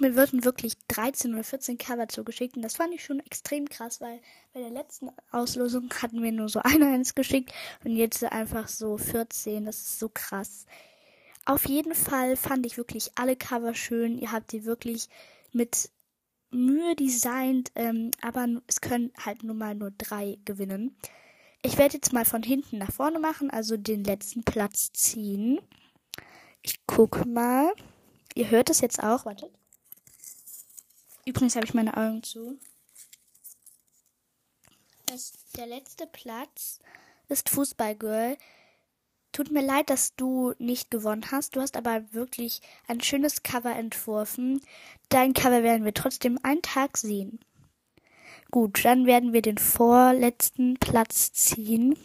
mir 0.00 0.16
wurden 0.16 0.44
wirklich 0.44 0.74
13 0.88 1.34
oder 1.34 1.44
14 1.44 1.78
Cover 1.78 2.08
zugeschickt 2.08 2.56
und 2.56 2.62
das 2.62 2.76
fand 2.76 2.94
ich 2.94 3.04
schon 3.04 3.20
extrem 3.20 3.68
krass, 3.68 4.00
weil 4.00 4.20
bei 4.52 4.60
der 4.60 4.70
letzten 4.70 5.10
Auslosung 5.30 5.88
hatten 6.00 6.22
wir 6.22 6.32
nur 6.32 6.48
so 6.48 6.60
eine 6.64 6.86
eins 6.86 7.14
geschickt 7.14 7.52
und 7.84 7.96
jetzt 7.96 8.22
einfach 8.24 8.68
so 8.68 8.96
14. 8.96 9.64
Das 9.64 9.78
ist 9.78 9.98
so 9.98 10.08
krass. 10.08 10.66
Auf 11.44 11.66
jeden 11.66 11.94
Fall 11.94 12.36
fand 12.36 12.66
ich 12.66 12.76
wirklich 12.76 13.10
alle 13.16 13.36
Cover 13.36 13.74
schön. 13.74 14.18
Ihr 14.18 14.30
habt 14.30 14.52
die 14.52 14.64
wirklich 14.64 15.08
mit 15.52 15.90
Mühe 16.50 16.94
designt, 16.94 17.72
ähm, 17.74 18.10
aber 18.20 18.46
es 18.66 18.80
können 18.80 19.12
halt 19.18 19.42
nun 19.42 19.58
mal 19.58 19.74
nur 19.74 19.90
drei 19.90 20.38
gewinnen. 20.44 20.96
Ich 21.62 21.78
werde 21.78 21.94
jetzt 21.94 22.12
mal 22.12 22.24
von 22.24 22.42
hinten 22.42 22.78
nach 22.78 22.92
vorne 22.92 23.18
machen, 23.18 23.50
also 23.50 23.76
den 23.76 24.04
letzten 24.04 24.44
Platz 24.44 24.92
ziehen. 24.92 25.60
Ich 26.62 26.86
gucke 26.86 27.26
mal. 27.26 27.72
Ihr 28.34 28.50
hört 28.50 28.70
es 28.70 28.80
jetzt 28.80 29.02
auch. 29.02 29.24
Wartet. 29.24 29.50
Übrigens 31.24 31.56
habe 31.56 31.66
ich 31.66 31.74
meine 31.74 31.96
Augen 31.96 32.22
zu. 32.22 32.58
Das, 35.06 35.32
der 35.56 35.66
letzte 35.66 36.06
Platz 36.06 36.80
ist 37.28 37.48
Fußballgirl. 37.50 38.36
Tut 39.32 39.50
mir 39.50 39.62
leid, 39.62 39.88
dass 39.88 40.14
du 40.14 40.52
nicht 40.58 40.90
gewonnen 40.90 41.30
hast. 41.30 41.56
Du 41.56 41.60
hast 41.60 41.76
aber 41.76 42.12
wirklich 42.12 42.60
ein 42.86 43.00
schönes 43.00 43.42
Cover 43.42 43.74
entworfen. 43.74 44.60
Dein 45.08 45.32
Cover 45.32 45.62
werden 45.62 45.84
wir 45.84 45.94
trotzdem 45.94 46.38
einen 46.42 46.62
Tag 46.62 46.98
sehen. 46.98 47.40
Gut, 48.50 48.84
dann 48.84 49.06
werden 49.06 49.32
wir 49.32 49.40
den 49.40 49.56
vorletzten 49.56 50.74
Platz 50.78 51.32
ziehen. 51.32 51.96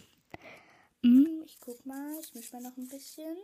Hm, 1.03 1.43
ich 1.45 1.59
guck 1.59 1.85
mal, 1.85 2.17
ich 2.21 2.33
mische 2.33 2.55
mal 2.55 2.61
noch 2.61 2.77
ein 2.77 2.87
bisschen. 2.87 3.35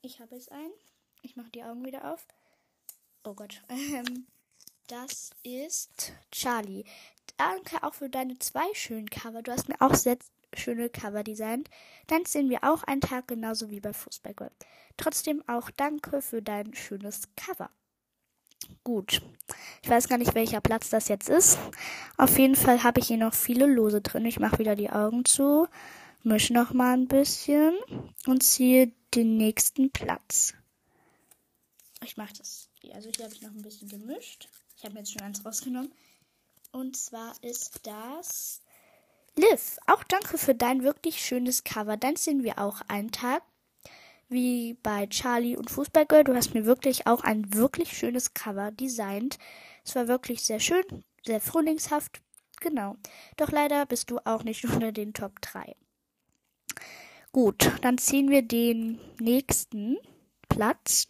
Ich 0.00 0.20
habe 0.20 0.36
es 0.36 0.48
ein. 0.48 0.70
Ich 1.22 1.36
mache 1.36 1.50
die 1.50 1.62
Augen 1.62 1.84
wieder 1.84 2.10
auf. 2.12 2.26
Oh 3.28 3.34
Gott. 3.34 3.62
Ähm, 3.70 4.26
das 4.86 5.32
ist 5.42 6.14
Charlie. 6.32 6.84
Danke 7.36 7.82
auch 7.82 7.92
für 7.92 8.08
deine 8.08 8.38
zwei 8.38 8.66
schönen 8.72 9.10
Cover. 9.10 9.42
Du 9.42 9.52
hast 9.52 9.68
mir 9.68 9.76
auch 9.80 9.94
sehr 9.94 10.16
schöne 10.54 10.88
Cover 10.88 11.22
designt. 11.22 11.68
Dann 12.06 12.24
sehen 12.24 12.48
wir 12.48 12.64
auch 12.64 12.84
einen 12.84 13.02
Tag 13.02 13.28
genauso 13.28 13.68
wie 13.68 13.80
bei 13.80 13.92
Fußballgirl. 13.92 14.50
Trotzdem 14.96 15.46
auch 15.46 15.70
danke 15.70 16.22
für 16.22 16.40
dein 16.40 16.72
schönes 16.72 17.28
Cover. 17.36 17.68
Gut. 18.82 19.20
Ich 19.82 19.90
weiß 19.90 20.08
gar 20.08 20.16
nicht, 20.16 20.34
welcher 20.34 20.62
Platz 20.62 20.88
das 20.88 21.08
jetzt 21.08 21.28
ist. 21.28 21.58
Auf 22.16 22.38
jeden 22.38 22.56
Fall 22.56 22.82
habe 22.82 23.00
ich 23.00 23.08
hier 23.08 23.18
noch 23.18 23.34
viele 23.34 23.66
Lose 23.66 24.00
drin. 24.00 24.24
Ich 24.24 24.40
mache 24.40 24.58
wieder 24.58 24.74
die 24.74 24.90
Augen 24.90 25.26
zu, 25.26 25.68
mische 26.22 26.54
noch 26.54 26.72
mal 26.72 26.94
ein 26.94 27.08
bisschen 27.08 27.76
und 28.26 28.42
ziehe 28.42 28.90
den 29.14 29.36
nächsten 29.36 29.90
Platz. 29.90 30.54
Ich 32.02 32.16
mache 32.16 32.32
das. 32.38 32.67
Also 32.94 33.10
hier 33.14 33.24
habe 33.24 33.34
ich 33.34 33.42
noch 33.42 33.50
ein 33.50 33.62
bisschen 33.62 33.88
gemischt. 33.88 34.48
Ich 34.76 34.84
habe 34.84 34.98
jetzt 34.98 35.12
schon 35.12 35.22
eins 35.22 35.44
rausgenommen. 35.44 35.92
Und 36.72 36.96
zwar 36.96 37.34
ist 37.42 37.80
das 37.84 38.60
Liv. 39.36 39.78
Auch 39.86 40.04
danke 40.04 40.38
für 40.38 40.54
dein 40.54 40.82
wirklich 40.82 41.20
schönes 41.20 41.64
Cover. 41.64 41.96
Dann 41.96 42.16
sehen 42.16 42.42
wir 42.42 42.58
auch 42.58 42.80
einen 42.88 43.10
Tag 43.10 43.42
wie 44.28 44.74
bei 44.82 45.06
Charlie 45.06 45.56
und 45.56 45.70
Fußballgirl. 45.70 46.24
Du 46.24 46.34
hast 46.34 46.54
mir 46.54 46.64
wirklich 46.64 47.06
auch 47.06 47.22
ein 47.22 47.54
wirklich 47.54 47.96
schönes 47.96 48.34
Cover 48.34 48.70
designt. 48.70 49.38
Es 49.84 49.94
war 49.94 50.08
wirklich 50.08 50.42
sehr 50.42 50.60
schön, 50.60 50.84
sehr 51.24 51.40
frühlingshaft. 51.40 52.20
Genau. 52.60 52.96
Doch 53.36 53.50
leider 53.50 53.86
bist 53.86 54.10
du 54.10 54.18
auch 54.24 54.44
nicht 54.44 54.64
unter 54.72 54.92
den 54.92 55.14
Top 55.14 55.40
3. 55.40 55.74
Gut, 57.32 57.70
dann 57.82 57.98
ziehen 57.98 58.30
wir 58.30 58.42
den 58.42 58.98
nächsten 59.20 59.98
Platz. 60.48 61.08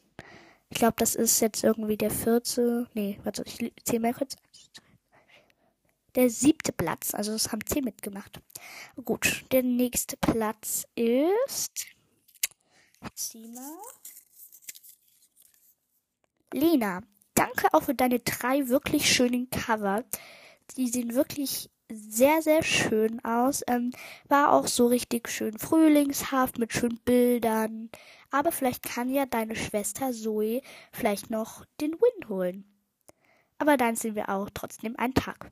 Ich 0.71 0.79
glaube, 0.79 0.97
das 0.99 1.15
ist 1.15 1.41
jetzt 1.41 1.65
irgendwie 1.65 1.97
der 1.97 2.11
vierte. 2.11 2.89
Nee, 2.95 3.19
warte, 3.25 3.43
ich 3.47 3.73
zähle 3.85 4.01
mal 4.01 4.15
kurz. 4.15 4.37
Der 6.15 6.31
siebte 6.31 6.73
Platz. 6.73 7.15
Also 7.15 7.33
das 7.33 7.53
haben 7.53 7.65
zehn 7.65 7.85
mitgemacht. 7.85 8.41
Gut, 9.05 9.45
der 9.53 9.63
nächste 9.63 10.17
Platz 10.17 10.87
ist 10.95 11.87
Zima. 13.15 13.79
Lena, 16.53 17.03
danke 17.35 17.73
auch 17.73 17.83
für 17.85 17.95
deine 17.95 18.19
drei 18.21 18.69
wirklich 18.69 19.13
schönen 19.13 19.51
Cover. 19.51 20.05
Die 20.77 20.89
sehen 20.89 21.15
wirklich 21.15 21.71
sehr, 21.91 22.43
sehr 22.43 22.63
schön 22.63 23.25
aus. 23.25 23.63
Ähm, 23.67 23.93
war 24.29 24.53
auch 24.53 24.67
so 24.67 24.87
richtig 24.87 25.29
schön 25.29 25.59
frühlingshaft 25.59 26.59
mit 26.59 26.73
schönen 26.73 26.99
Bildern. 26.99 27.91
Aber 28.31 28.53
vielleicht 28.53 28.83
kann 28.83 29.11
ja 29.11 29.27
deine 29.27 29.57
Schwester 29.57 30.13
Zoe 30.13 30.63
vielleicht 30.93 31.31
noch 31.31 31.65
den 31.81 31.93
Win 31.93 32.29
holen. 32.29 32.65
Aber 33.59 33.77
dann 33.77 33.97
sind 33.97 34.15
wir 34.15 34.29
auch 34.29 34.51
trotzdem 34.53 34.97
einen 34.97 35.15
Tag. 35.15 35.51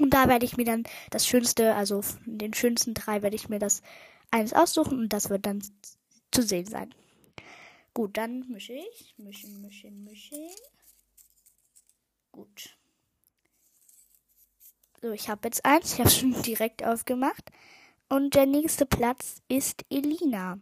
Und 0.00 0.10
da 0.10 0.28
werde 0.28 0.44
ich 0.44 0.56
mir 0.56 0.64
dann 0.64 0.84
das 1.10 1.26
Schönste, 1.26 1.74
also 1.74 2.02
den 2.26 2.52
schönsten 2.52 2.94
drei 2.94 3.22
werde 3.22 3.36
ich 3.36 3.48
mir 3.48 3.60
das 3.60 3.82
eins 4.30 4.52
aussuchen 4.52 4.98
und 4.98 5.12
das 5.12 5.30
wird 5.30 5.46
dann 5.46 5.62
zu 6.32 6.42
sehen 6.42 6.66
sein. 6.66 6.92
Gut, 7.94 8.16
dann 8.16 8.44
mische 8.48 8.72
ich. 8.72 9.14
Mischen, 9.16 9.62
mischen, 9.62 10.02
mischen. 10.02 10.48
Gut. 12.32 12.76
So, 15.00 15.12
ich 15.12 15.28
habe 15.28 15.42
jetzt 15.44 15.64
eins. 15.64 15.92
Ich 15.92 16.00
habe 16.00 16.10
schon 16.10 16.42
direkt 16.42 16.82
aufgemacht. 16.82 17.50
Und 18.08 18.34
der 18.34 18.46
nächste 18.46 18.84
Platz 18.84 19.42
ist 19.48 19.84
Elina. 19.90 20.58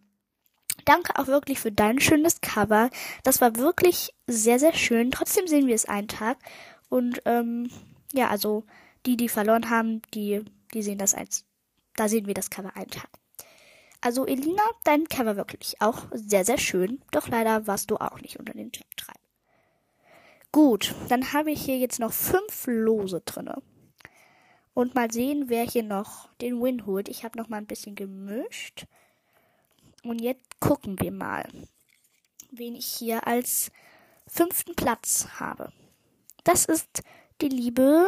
Danke 0.84 1.16
auch 1.16 1.26
wirklich 1.26 1.60
für 1.60 1.72
dein 1.72 2.00
schönes 2.00 2.40
Cover. 2.40 2.90
Das 3.22 3.40
war 3.40 3.56
wirklich 3.56 4.14
sehr, 4.26 4.58
sehr 4.58 4.72
schön. 4.72 5.10
Trotzdem 5.10 5.46
sehen 5.46 5.66
wir 5.66 5.74
es 5.74 5.86
einen 5.86 6.08
Tag. 6.08 6.38
Und 6.88 7.22
ähm, 7.24 7.70
ja, 8.12 8.28
also 8.28 8.64
die, 9.06 9.16
die 9.16 9.28
verloren 9.28 9.70
haben, 9.70 10.02
die, 10.14 10.44
die 10.74 10.82
sehen 10.82 10.98
das 10.98 11.14
als. 11.14 11.44
Da 11.96 12.08
sehen 12.08 12.26
wir 12.26 12.34
das 12.34 12.50
Cover 12.50 12.74
einen 12.76 12.90
Tag. 12.90 13.08
Also 14.00 14.26
Elina, 14.26 14.62
dein 14.84 15.08
Cover 15.08 15.36
wirklich 15.36 15.80
auch 15.80 16.06
sehr, 16.12 16.44
sehr 16.44 16.58
schön. 16.58 17.00
Doch 17.12 17.28
leider 17.28 17.66
warst 17.66 17.90
du 17.90 17.96
auch 17.96 18.20
nicht 18.20 18.38
unter 18.38 18.52
den 18.52 18.72
Top 18.72 18.86
3. 18.96 19.12
Gut, 20.50 20.94
dann 21.08 21.32
habe 21.32 21.50
ich 21.50 21.64
hier 21.64 21.78
jetzt 21.78 22.00
noch 22.00 22.12
fünf 22.12 22.66
Lose 22.66 23.22
drinne. 23.24 23.62
Und 24.74 24.94
mal 24.94 25.10
sehen, 25.10 25.44
wer 25.48 25.64
hier 25.64 25.82
noch 25.82 26.28
den 26.40 26.60
Win 26.62 26.84
holt. 26.84 27.08
Ich 27.08 27.24
habe 27.24 27.38
noch 27.38 27.48
mal 27.48 27.58
ein 27.58 27.66
bisschen 27.66 27.94
gemischt. 27.94 28.86
Und 30.04 30.20
jetzt 30.20 30.60
gucken 30.60 30.98
wir 31.00 31.12
mal, 31.12 31.46
wen 32.50 32.74
ich 32.74 32.86
hier 32.86 33.26
als 33.26 33.70
fünften 34.26 34.74
Platz 34.74 35.26
habe. 35.38 35.72
Das 36.44 36.64
ist 36.64 37.02
die 37.40 37.48
Liebe. 37.48 38.06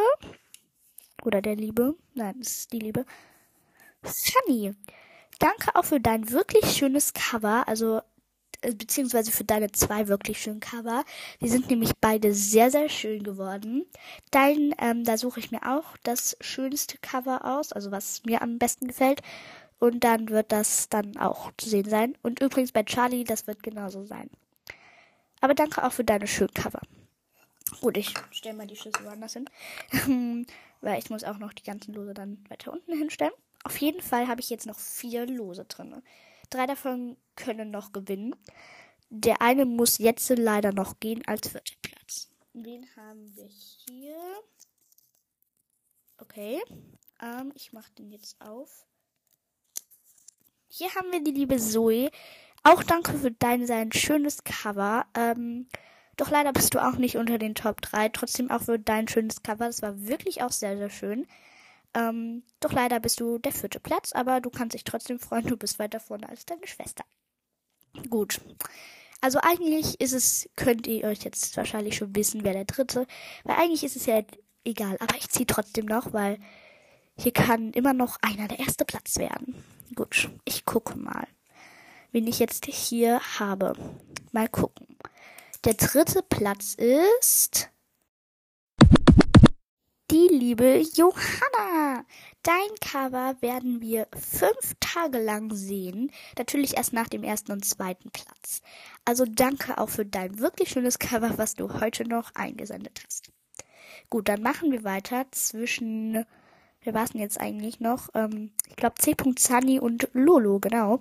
Oder 1.25 1.41
der 1.41 1.57
Liebe. 1.57 1.95
Nein, 2.15 2.37
das 2.39 2.49
ist 2.49 2.73
die 2.73 2.81
Liebe. 2.81 3.07
Sunny. 4.03 4.75
Danke 5.39 5.75
auch 5.75 5.85
für 5.85 6.01
dein 6.01 6.31
wirklich 6.31 6.77
schönes 6.77 7.13
Cover, 7.13 7.67
also 7.67 8.01
äh, 8.65 8.73
beziehungsweise 8.75 9.33
für 9.33 9.45
deine 9.45 9.73
zwei 9.73 10.09
wirklich 10.09 10.41
schönen 10.41 10.61
Cover. 10.61 11.05
Die 11.41 11.49
sind 11.49 11.71
nämlich 11.71 11.93
beide 12.01 12.33
sehr, 12.35 12.71
sehr 12.71 12.89
schön 12.89 13.23
geworden. 13.23 13.87
Dein, 14.31 14.75
ähm, 14.79 15.05
da 15.05 15.19
suche 15.19 15.41
ich 15.41 15.51
mir 15.51 15.63
auch 15.77 15.97
das 16.03 16.37
schönste 16.41 16.99
Cover 16.99 17.45
aus, 17.45 17.73
also 17.73 17.91
was 17.91 18.23
mir 18.25 18.43
am 18.43 18.59
besten 18.59 18.87
gefällt. 18.87 19.21
Und 19.85 20.01
dann 20.03 20.31
wird 20.31 20.51
das 20.51 20.89
dann 20.89 21.19
auch 21.19 21.53
zu 21.59 21.69
sehen 21.69 21.91
sein. 21.91 22.17
Und 22.23 22.41
übrigens 22.41 22.73
bei 22.73 22.85
Charlie, 22.85 23.23
das 23.23 23.47
wird 23.47 23.63
genauso 23.63 24.07
sein. 24.07 24.31
Aber 25.43 25.53
danke 25.53 25.85
auch 25.85 25.93
für 25.93 26.05
deine 26.05 26.27
schönen 26.27 26.55
Cover. 26.55 26.81
Gut, 27.83 27.99
ich 27.99 28.15
stelle 28.31 28.57
mal 28.57 28.67
die 28.67 28.77
Schlüssel 28.77 29.05
woanders 29.05 29.35
hin. 29.35 29.45
Weil 30.81 30.99
ich 30.99 31.11
muss 31.11 31.23
auch 31.23 31.37
noch 31.37 31.53
die 31.53 31.65
ganzen 31.65 31.93
Lose 31.93 32.15
dann 32.15 32.43
weiter 32.49 32.73
unten 32.73 32.97
hinstellen. 32.97 33.35
Auf 33.63 33.77
jeden 33.77 34.01
Fall 34.01 34.27
habe 34.27 34.41
ich 34.41 34.49
jetzt 34.49 34.65
noch 34.65 34.79
vier 34.79 35.27
Lose 35.27 35.67
drin. 35.67 36.03
Drei 36.49 36.65
davon 36.65 37.19
können 37.37 37.71
noch 37.71 37.93
gewinnen. 37.93 38.35
Der 39.11 39.43
eine 39.43 39.67
muss 39.67 39.99
jetzt 39.99 40.31
leider 40.31 40.73
noch 40.73 40.99
gehen 40.99 41.21
als 41.27 41.49
vierter 41.49 41.75
Platz. 41.83 42.31
Wen 42.55 42.89
haben 42.97 43.37
wir 43.37 43.51
hier? 43.87 44.17
Okay. 46.17 46.63
Ähm, 47.21 47.53
ich 47.55 47.75
mache 47.75 47.93
den 47.99 48.11
jetzt 48.11 48.41
auf. 48.41 48.87
Hier 50.77 50.93
haben 50.97 51.13
wir 51.13 51.23
die 51.23 51.31
liebe 51.31 51.57
Zoe. 51.57 52.11
Auch 52.65 52.83
danke 52.83 53.13
für 53.17 53.31
dein 53.31 53.65
sein 53.65 53.93
schönes 53.93 54.43
Cover. 54.43 55.07
Ähm, 55.15 55.69
doch 56.17 56.33
leider 56.33 56.53
bist 56.53 56.75
du 56.75 56.85
auch 56.85 56.97
nicht 56.97 57.17
unter 57.17 57.39
den 57.39 57.55
Top 57.55 57.81
3. 57.81 58.09
Trotzdem 58.09 58.51
auch 58.51 58.63
für 58.63 58.77
dein 58.77 59.07
schönes 59.07 59.45
Cover. 59.45 59.67
Das 59.67 59.83
war 59.83 60.05
wirklich 60.05 60.43
auch 60.43 60.51
sehr, 60.51 60.77
sehr 60.77 60.91
schön. 60.91 61.29
Ähm, 61.95 62.43
doch 62.59 62.73
leider 62.73 62.99
bist 62.99 63.21
du 63.21 63.39
der 63.39 63.53
vierte 63.53 63.79
Platz, 63.79 64.11
aber 64.15 64.41
du 64.41 64.51
kannst 64.51 64.75
dich 64.75 64.83
trotzdem 64.83 65.21
freuen, 65.21 65.47
du 65.47 65.57
bist 65.57 65.79
weiter 65.79 66.01
vorne 66.01 66.29
als 66.29 66.45
deine 66.45 66.67
Schwester. 66.67 67.05
Gut. 68.11 68.41
Also 69.21 69.39
eigentlich 69.43 70.01
ist 70.01 70.13
es, 70.13 70.51
könnt 70.57 70.89
ihr 70.89 71.05
euch 71.05 71.23
jetzt 71.23 71.57
wahrscheinlich 71.57 71.95
schon 71.99 72.17
wissen, 72.17 72.43
wer 72.43 72.53
der 72.53 72.65
dritte, 72.65 73.07
weil 73.45 73.59
eigentlich 73.59 73.85
ist 73.85 73.95
es 73.95 74.07
ja 74.07 74.23
egal, 74.65 74.97
aber 74.99 75.17
ich 75.19 75.29
ziehe 75.29 75.47
trotzdem 75.47 75.87
noch, 75.87 76.13
weil 76.13 76.41
hier 77.17 77.33
kann 77.33 77.71
immer 77.75 77.93
noch 77.93 78.19
einer 78.23 78.49
der 78.49 78.59
erste 78.59 78.85
Platz 78.85 79.19
werden. 79.19 79.63
Gut, 79.95 80.29
ich 80.45 80.65
gucke 80.65 80.99
mal, 80.99 81.27
wen 82.11 82.27
ich 82.27 82.39
jetzt 82.39 82.67
hier 82.67 83.21
habe. 83.39 83.75
Mal 84.33 84.49
gucken. 84.49 84.97
Der 85.65 85.75
dritte 85.75 86.23
Platz 86.23 86.75
ist 86.75 87.71
die 90.11 90.29
liebe 90.31 90.83
Johanna. 90.95 92.05
Dein 92.43 92.75
Cover 92.81 93.37
werden 93.41 93.81
wir 93.81 94.09
fünf 94.15 94.75
Tage 94.81 95.19
lang 95.19 95.55
sehen. 95.55 96.11
Natürlich 96.37 96.77
erst 96.77 96.93
nach 96.93 97.09
dem 97.09 97.23
ersten 97.23 97.53
und 97.53 97.65
zweiten 97.65 98.11
Platz. 98.11 98.63
Also 99.05 99.25
danke 99.27 99.79
auch 99.79 99.89
für 99.89 100.05
dein 100.05 100.39
wirklich 100.39 100.71
schönes 100.71 100.99
Cover, 100.99 101.39
was 101.39 101.55
du 101.55 101.81
heute 101.81 102.07
noch 102.07 102.35
eingesendet 102.35 103.01
hast. 103.07 103.31
Gut, 104.11 104.29
dann 104.29 104.43
machen 104.43 104.73
wir 104.73 104.85
weiter 104.85 105.27
zwischen, 105.31 106.25
wer 106.85 106.95
war 106.95 107.05
es 107.05 107.11
denn 107.11 107.21
jetzt 107.21 107.41
eigentlich 107.41 107.81
noch? 107.81 108.09
Ähm, 108.15 108.53
ich 108.69 108.77
glaube 108.77 108.97
C. 108.99 109.15
Und 109.81 110.09
Lolo, 110.13 110.61
genau. 110.61 111.01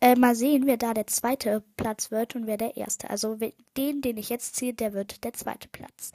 Äh, 0.00 0.16
mal 0.16 0.34
sehen, 0.34 0.66
wer 0.66 0.76
da 0.76 0.92
der 0.92 1.06
zweite 1.06 1.62
Platz 1.76 2.10
wird 2.10 2.36
und 2.36 2.46
wer 2.46 2.56
der 2.58 2.76
erste. 2.76 3.08
Also 3.08 3.38
den, 3.76 4.02
den 4.02 4.16
ich 4.18 4.28
jetzt 4.28 4.56
ziehe, 4.56 4.74
der 4.74 4.92
wird 4.92 5.24
der 5.24 5.32
zweite 5.32 5.68
Platz. 5.68 6.12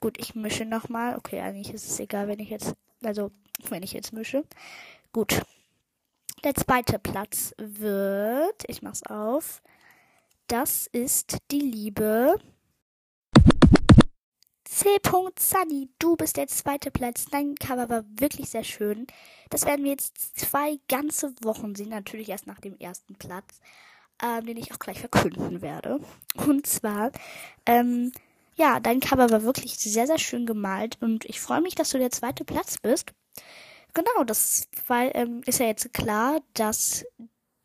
Gut, 0.00 0.18
ich 0.18 0.34
mische 0.34 0.64
nochmal. 0.64 1.16
Okay, 1.16 1.40
eigentlich 1.40 1.72
ist 1.72 1.88
es 1.88 2.00
egal, 2.00 2.28
wenn 2.28 2.38
ich 2.38 2.50
jetzt, 2.50 2.74
also 3.02 3.30
wenn 3.68 3.82
ich 3.82 3.92
jetzt 3.92 4.12
mische. 4.12 4.44
Gut. 5.12 5.40
Der 6.44 6.54
zweite 6.54 6.98
Platz 6.98 7.54
wird, 7.58 8.64
ich 8.66 8.82
mach's 8.82 9.02
auf, 9.04 9.62
das 10.46 10.86
ist 10.86 11.38
die 11.50 11.60
liebe 11.60 12.38
C. 14.70 14.88
Sunny, 15.36 15.88
du 15.98 16.14
bist 16.14 16.36
der 16.36 16.46
zweite 16.46 16.92
Platz. 16.92 17.24
Dein 17.28 17.56
Cover 17.56 17.88
war 17.88 18.04
wirklich 18.20 18.50
sehr 18.50 18.62
schön. 18.62 19.08
Das 19.50 19.66
werden 19.66 19.84
wir 19.84 19.90
jetzt 19.90 20.38
zwei 20.38 20.78
ganze 20.88 21.34
Wochen 21.42 21.74
sehen. 21.74 21.88
Natürlich 21.88 22.28
erst 22.28 22.46
nach 22.46 22.60
dem 22.60 22.78
ersten 22.78 23.16
Platz, 23.16 23.60
ähm, 24.22 24.46
den 24.46 24.56
ich 24.56 24.72
auch 24.72 24.78
gleich 24.78 25.00
verkünden 25.00 25.60
werde. 25.60 25.98
Und 26.46 26.68
zwar, 26.68 27.10
ähm, 27.66 28.12
ja, 28.54 28.78
dein 28.78 29.00
Cover 29.00 29.28
war 29.30 29.42
wirklich 29.42 29.76
sehr, 29.76 30.06
sehr 30.06 30.18
schön 30.18 30.46
gemalt. 30.46 30.98
Und 31.00 31.24
ich 31.24 31.40
freue 31.40 31.60
mich, 31.60 31.74
dass 31.74 31.90
du 31.90 31.98
der 31.98 32.10
zweite 32.10 32.44
Platz 32.44 32.78
bist. 32.78 33.12
Genau, 33.92 34.22
das 34.24 34.68
weil, 34.86 35.10
ähm, 35.14 35.42
ist 35.46 35.58
ja 35.58 35.66
jetzt 35.66 35.92
klar, 35.92 36.40
dass 36.54 37.04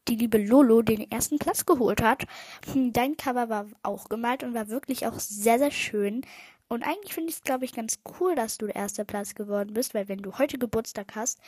die 0.07 0.15
liebe 0.15 0.37
Lolo 0.37 0.81
den 0.81 1.09
ersten 1.11 1.39
Platz 1.39 1.65
geholt 1.65 2.01
hat. 2.01 2.25
Hm, 2.71 2.93
dein 2.93 3.17
Cover 3.17 3.49
war 3.49 3.67
auch 3.83 4.09
gemalt 4.09 4.43
und 4.43 4.53
war 4.53 4.69
wirklich 4.69 5.07
auch 5.07 5.19
sehr, 5.19 5.59
sehr 5.59 5.71
schön. 5.71 6.21
Und 6.67 6.83
eigentlich 6.83 7.13
finde 7.13 7.29
ich 7.29 7.37
es, 7.37 7.43
glaube 7.43 7.65
ich, 7.65 7.73
ganz 7.73 7.99
cool, 8.19 8.35
dass 8.35 8.57
du 8.57 8.65
der 8.65 8.75
erste 8.75 9.05
Platz 9.05 9.35
geworden 9.35 9.73
bist, 9.73 9.93
weil 9.93 10.07
wenn 10.07 10.19
du 10.19 10.37
heute 10.37 10.57
Geburtstag 10.57 11.15
hast 11.15 11.39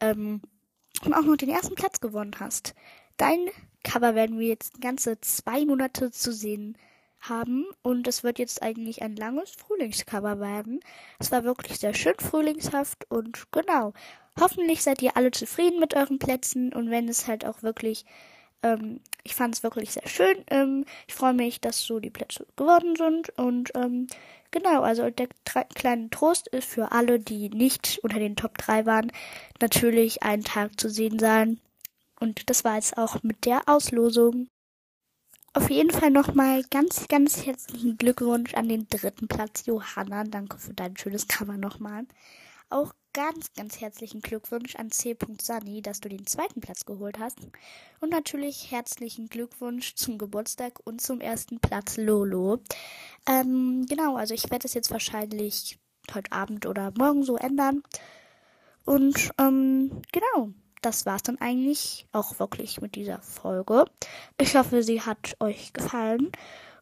ähm, 0.00 0.42
und 1.04 1.14
auch 1.14 1.22
noch 1.22 1.36
den 1.36 1.48
ersten 1.48 1.74
Platz 1.74 2.00
gewonnen 2.00 2.36
hast, 2.38 2.74
dein 3.16 3.48
Cover 3.82 4.14
werden 4.14 4.38
wir 4.38 4.48
jetzt 4.48 4.80
ganze 4.80 5.20
zwei 5.20 5.64
Monate 5.64 6.10
zu 6.10 6.32
sehen 6.32 6.76
haben 7.20 7.66
und 7.82 8.06
es 8.06 8.22
wird 8.22 8.38
jetzt 8.38 8.62
eigentlich 8.62 9.02
ein 9.02 9.16
langes 9.16 9.50
Frühlingscover 9.50 10.38
werden. 10.38 10.80
Es 11.18 11.32
war 11.32 11.44
wirklich 11.44 11.78
sehr 11.78 11.94
schön 11.94 12.14
frühlingshaft 12.18 13.10
und 13.10 13.50
genau. 13.50 13.92
Hoffentlich 14.38 14.82
seid 14.82 15.02
ihr 15.02 15.16
alle 15.16 15.32
zufrieden 15.32 15.80
mit 15.80 15.94
euren 15.94 16.18
Plätzen 16.18 16.72
und 16.72 16.90
wenn 16.90 17.08
es 17.08 17.26
halt 17.26 17.44
auch 17.44 17.62
wirklich 17.62 18.04
ähm, 18.62 19.00
ich 19.22 19.34
fand 19.34 19.54
es 19.54 19.62
wirklich 19.62 19.92
sehr 19.92 20.08
schön. 20.08 20.44
Ähm, 20.48 20.84
ich 21.06 21.14
freue 21.14 21.34
mich, 21.34 21.60
dass 21.60 21.82
so 21.82 22.00
die 22.00 22.10
Plätze 22.10 22.46
geworden 22.56 22.96
sind. 22.96 23.30
Und 23.38 23.70
ähm, 23.74 24.06
genau, 24.50 24.82
also 24.82 25.10
der 25.10 25.28
kleine 25.74 26.10
Trost 26.10 26.48
ist 26.48 26.68
für 26.68 26.92
alle, 26.92 27.18
die 27.18 27.48
nicht 27.48 28.00
unter 28.02 28.18
den 28.18 28.36
Top 28.36 28.58
3 28.58 28.86
waren, 28.86 29.12
natürlich 29.60 30.22
einen 30.22 30.44
Tag 30.44 30.78
zu 30.78 30.88
sehen 30.88 31.18
sein. 31.18 31.60
Und 32.20 32.50
das 32.50 32.64
war 32.64 32.76
jetzt 32.76 32.98
auch 32.98 33.22
mit 33.22 33.44
der 33.44 33.62
Auslosung. 33.66 34.48
Auf 35.54 35.70
jeden 35.70 35.90
Fall 35.90 36.10
nochmal 36.10 36.62
ganz, 36.70 37.08
ganz 37.08 37.46
herzlichen 37.46 37.96
Glückwunsch 37.96 38.54
an 38.54 38.68
den 38.68 38.86
dritten 38.88 39.28
Platz, 39.28 39.66
Johanna. 39.66 40.24
Danke 40.24 40.58
für 40.58 40.74
dein 40.74 40.96
schönes 40.96 41.26
Cover 41.26 41.56
nochmal. 41.56 42.06
Auch 42.70 42.92
ganz, 43.18 43.52
ganz 43.52 43.80
herzlichen 43.80 44.20
Glückwunsch 44.20 44.76
an 44.76 44.92
C. 44.92 45.16
Sunny, 45.42 45.82
dass 45.82 45.98
du 45.98 46.08
den 46.08 46.24
zweiten 46.24 46.60
Platz 46.60 46.84
geholt 46.84 47.18
hast. 47.18 47.36
Und 47.98 48.10
natürlich 48.10 48.70
herzlichen 48.70 49.26
Glückwunsch 49.28 49.96
zum 49.96 50.18
Geburtstag 50.18 50.78
und 50.84 51.00
zum 51.00 51.20
ersten 51.20 51.58
Platz 51.58 51.96
Lolo. 51.96 52.60
Ähm, 53.28 53.86
genau, 53.88 54.14
also 54.14 54.34
ich 54.34 54.48
werde 54.52 54.66
es 54.66 54.74
jetzt 54.74 54.92
wahrscheinlich 54.92 55.80
heute 56.14 56.30
Abend 56.30 56.64
oder 56.64 56.92
morgen 56.96 57.24
so 57.24 57.36
ändern. 57.36 57.82
Und 58.84 59.32
ähm, 59.40 60.00
genau, 60.12 60.50
das 60.80 61.04
war's 61.04 61.24
dann 61.24 61.38
eigentlich 61.38 62.06
auch 62.12 62.38
wirklich 62.38 62.80
mit 62.80 62.94
dieser 62.94 63.20
Folge. 63.20 63.86
Ich 64.40 64.54
hoffe, 64.54 64.84
sie 64.84 65.02
hat 65.02 65.34
euch 65.40 65.72
gefallen. 65.72 66.30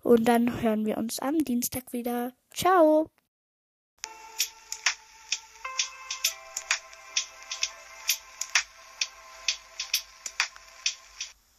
Und 0.02 0.26
dann 0.28 0.60
hören 0.60 0.84
wir 0.84 0.98
uns 0.98 1.18
am 1.18 1.38
Dienstag 1.38 1.94
wieder. 1.94 2.34
Ciao! 2.52 3.08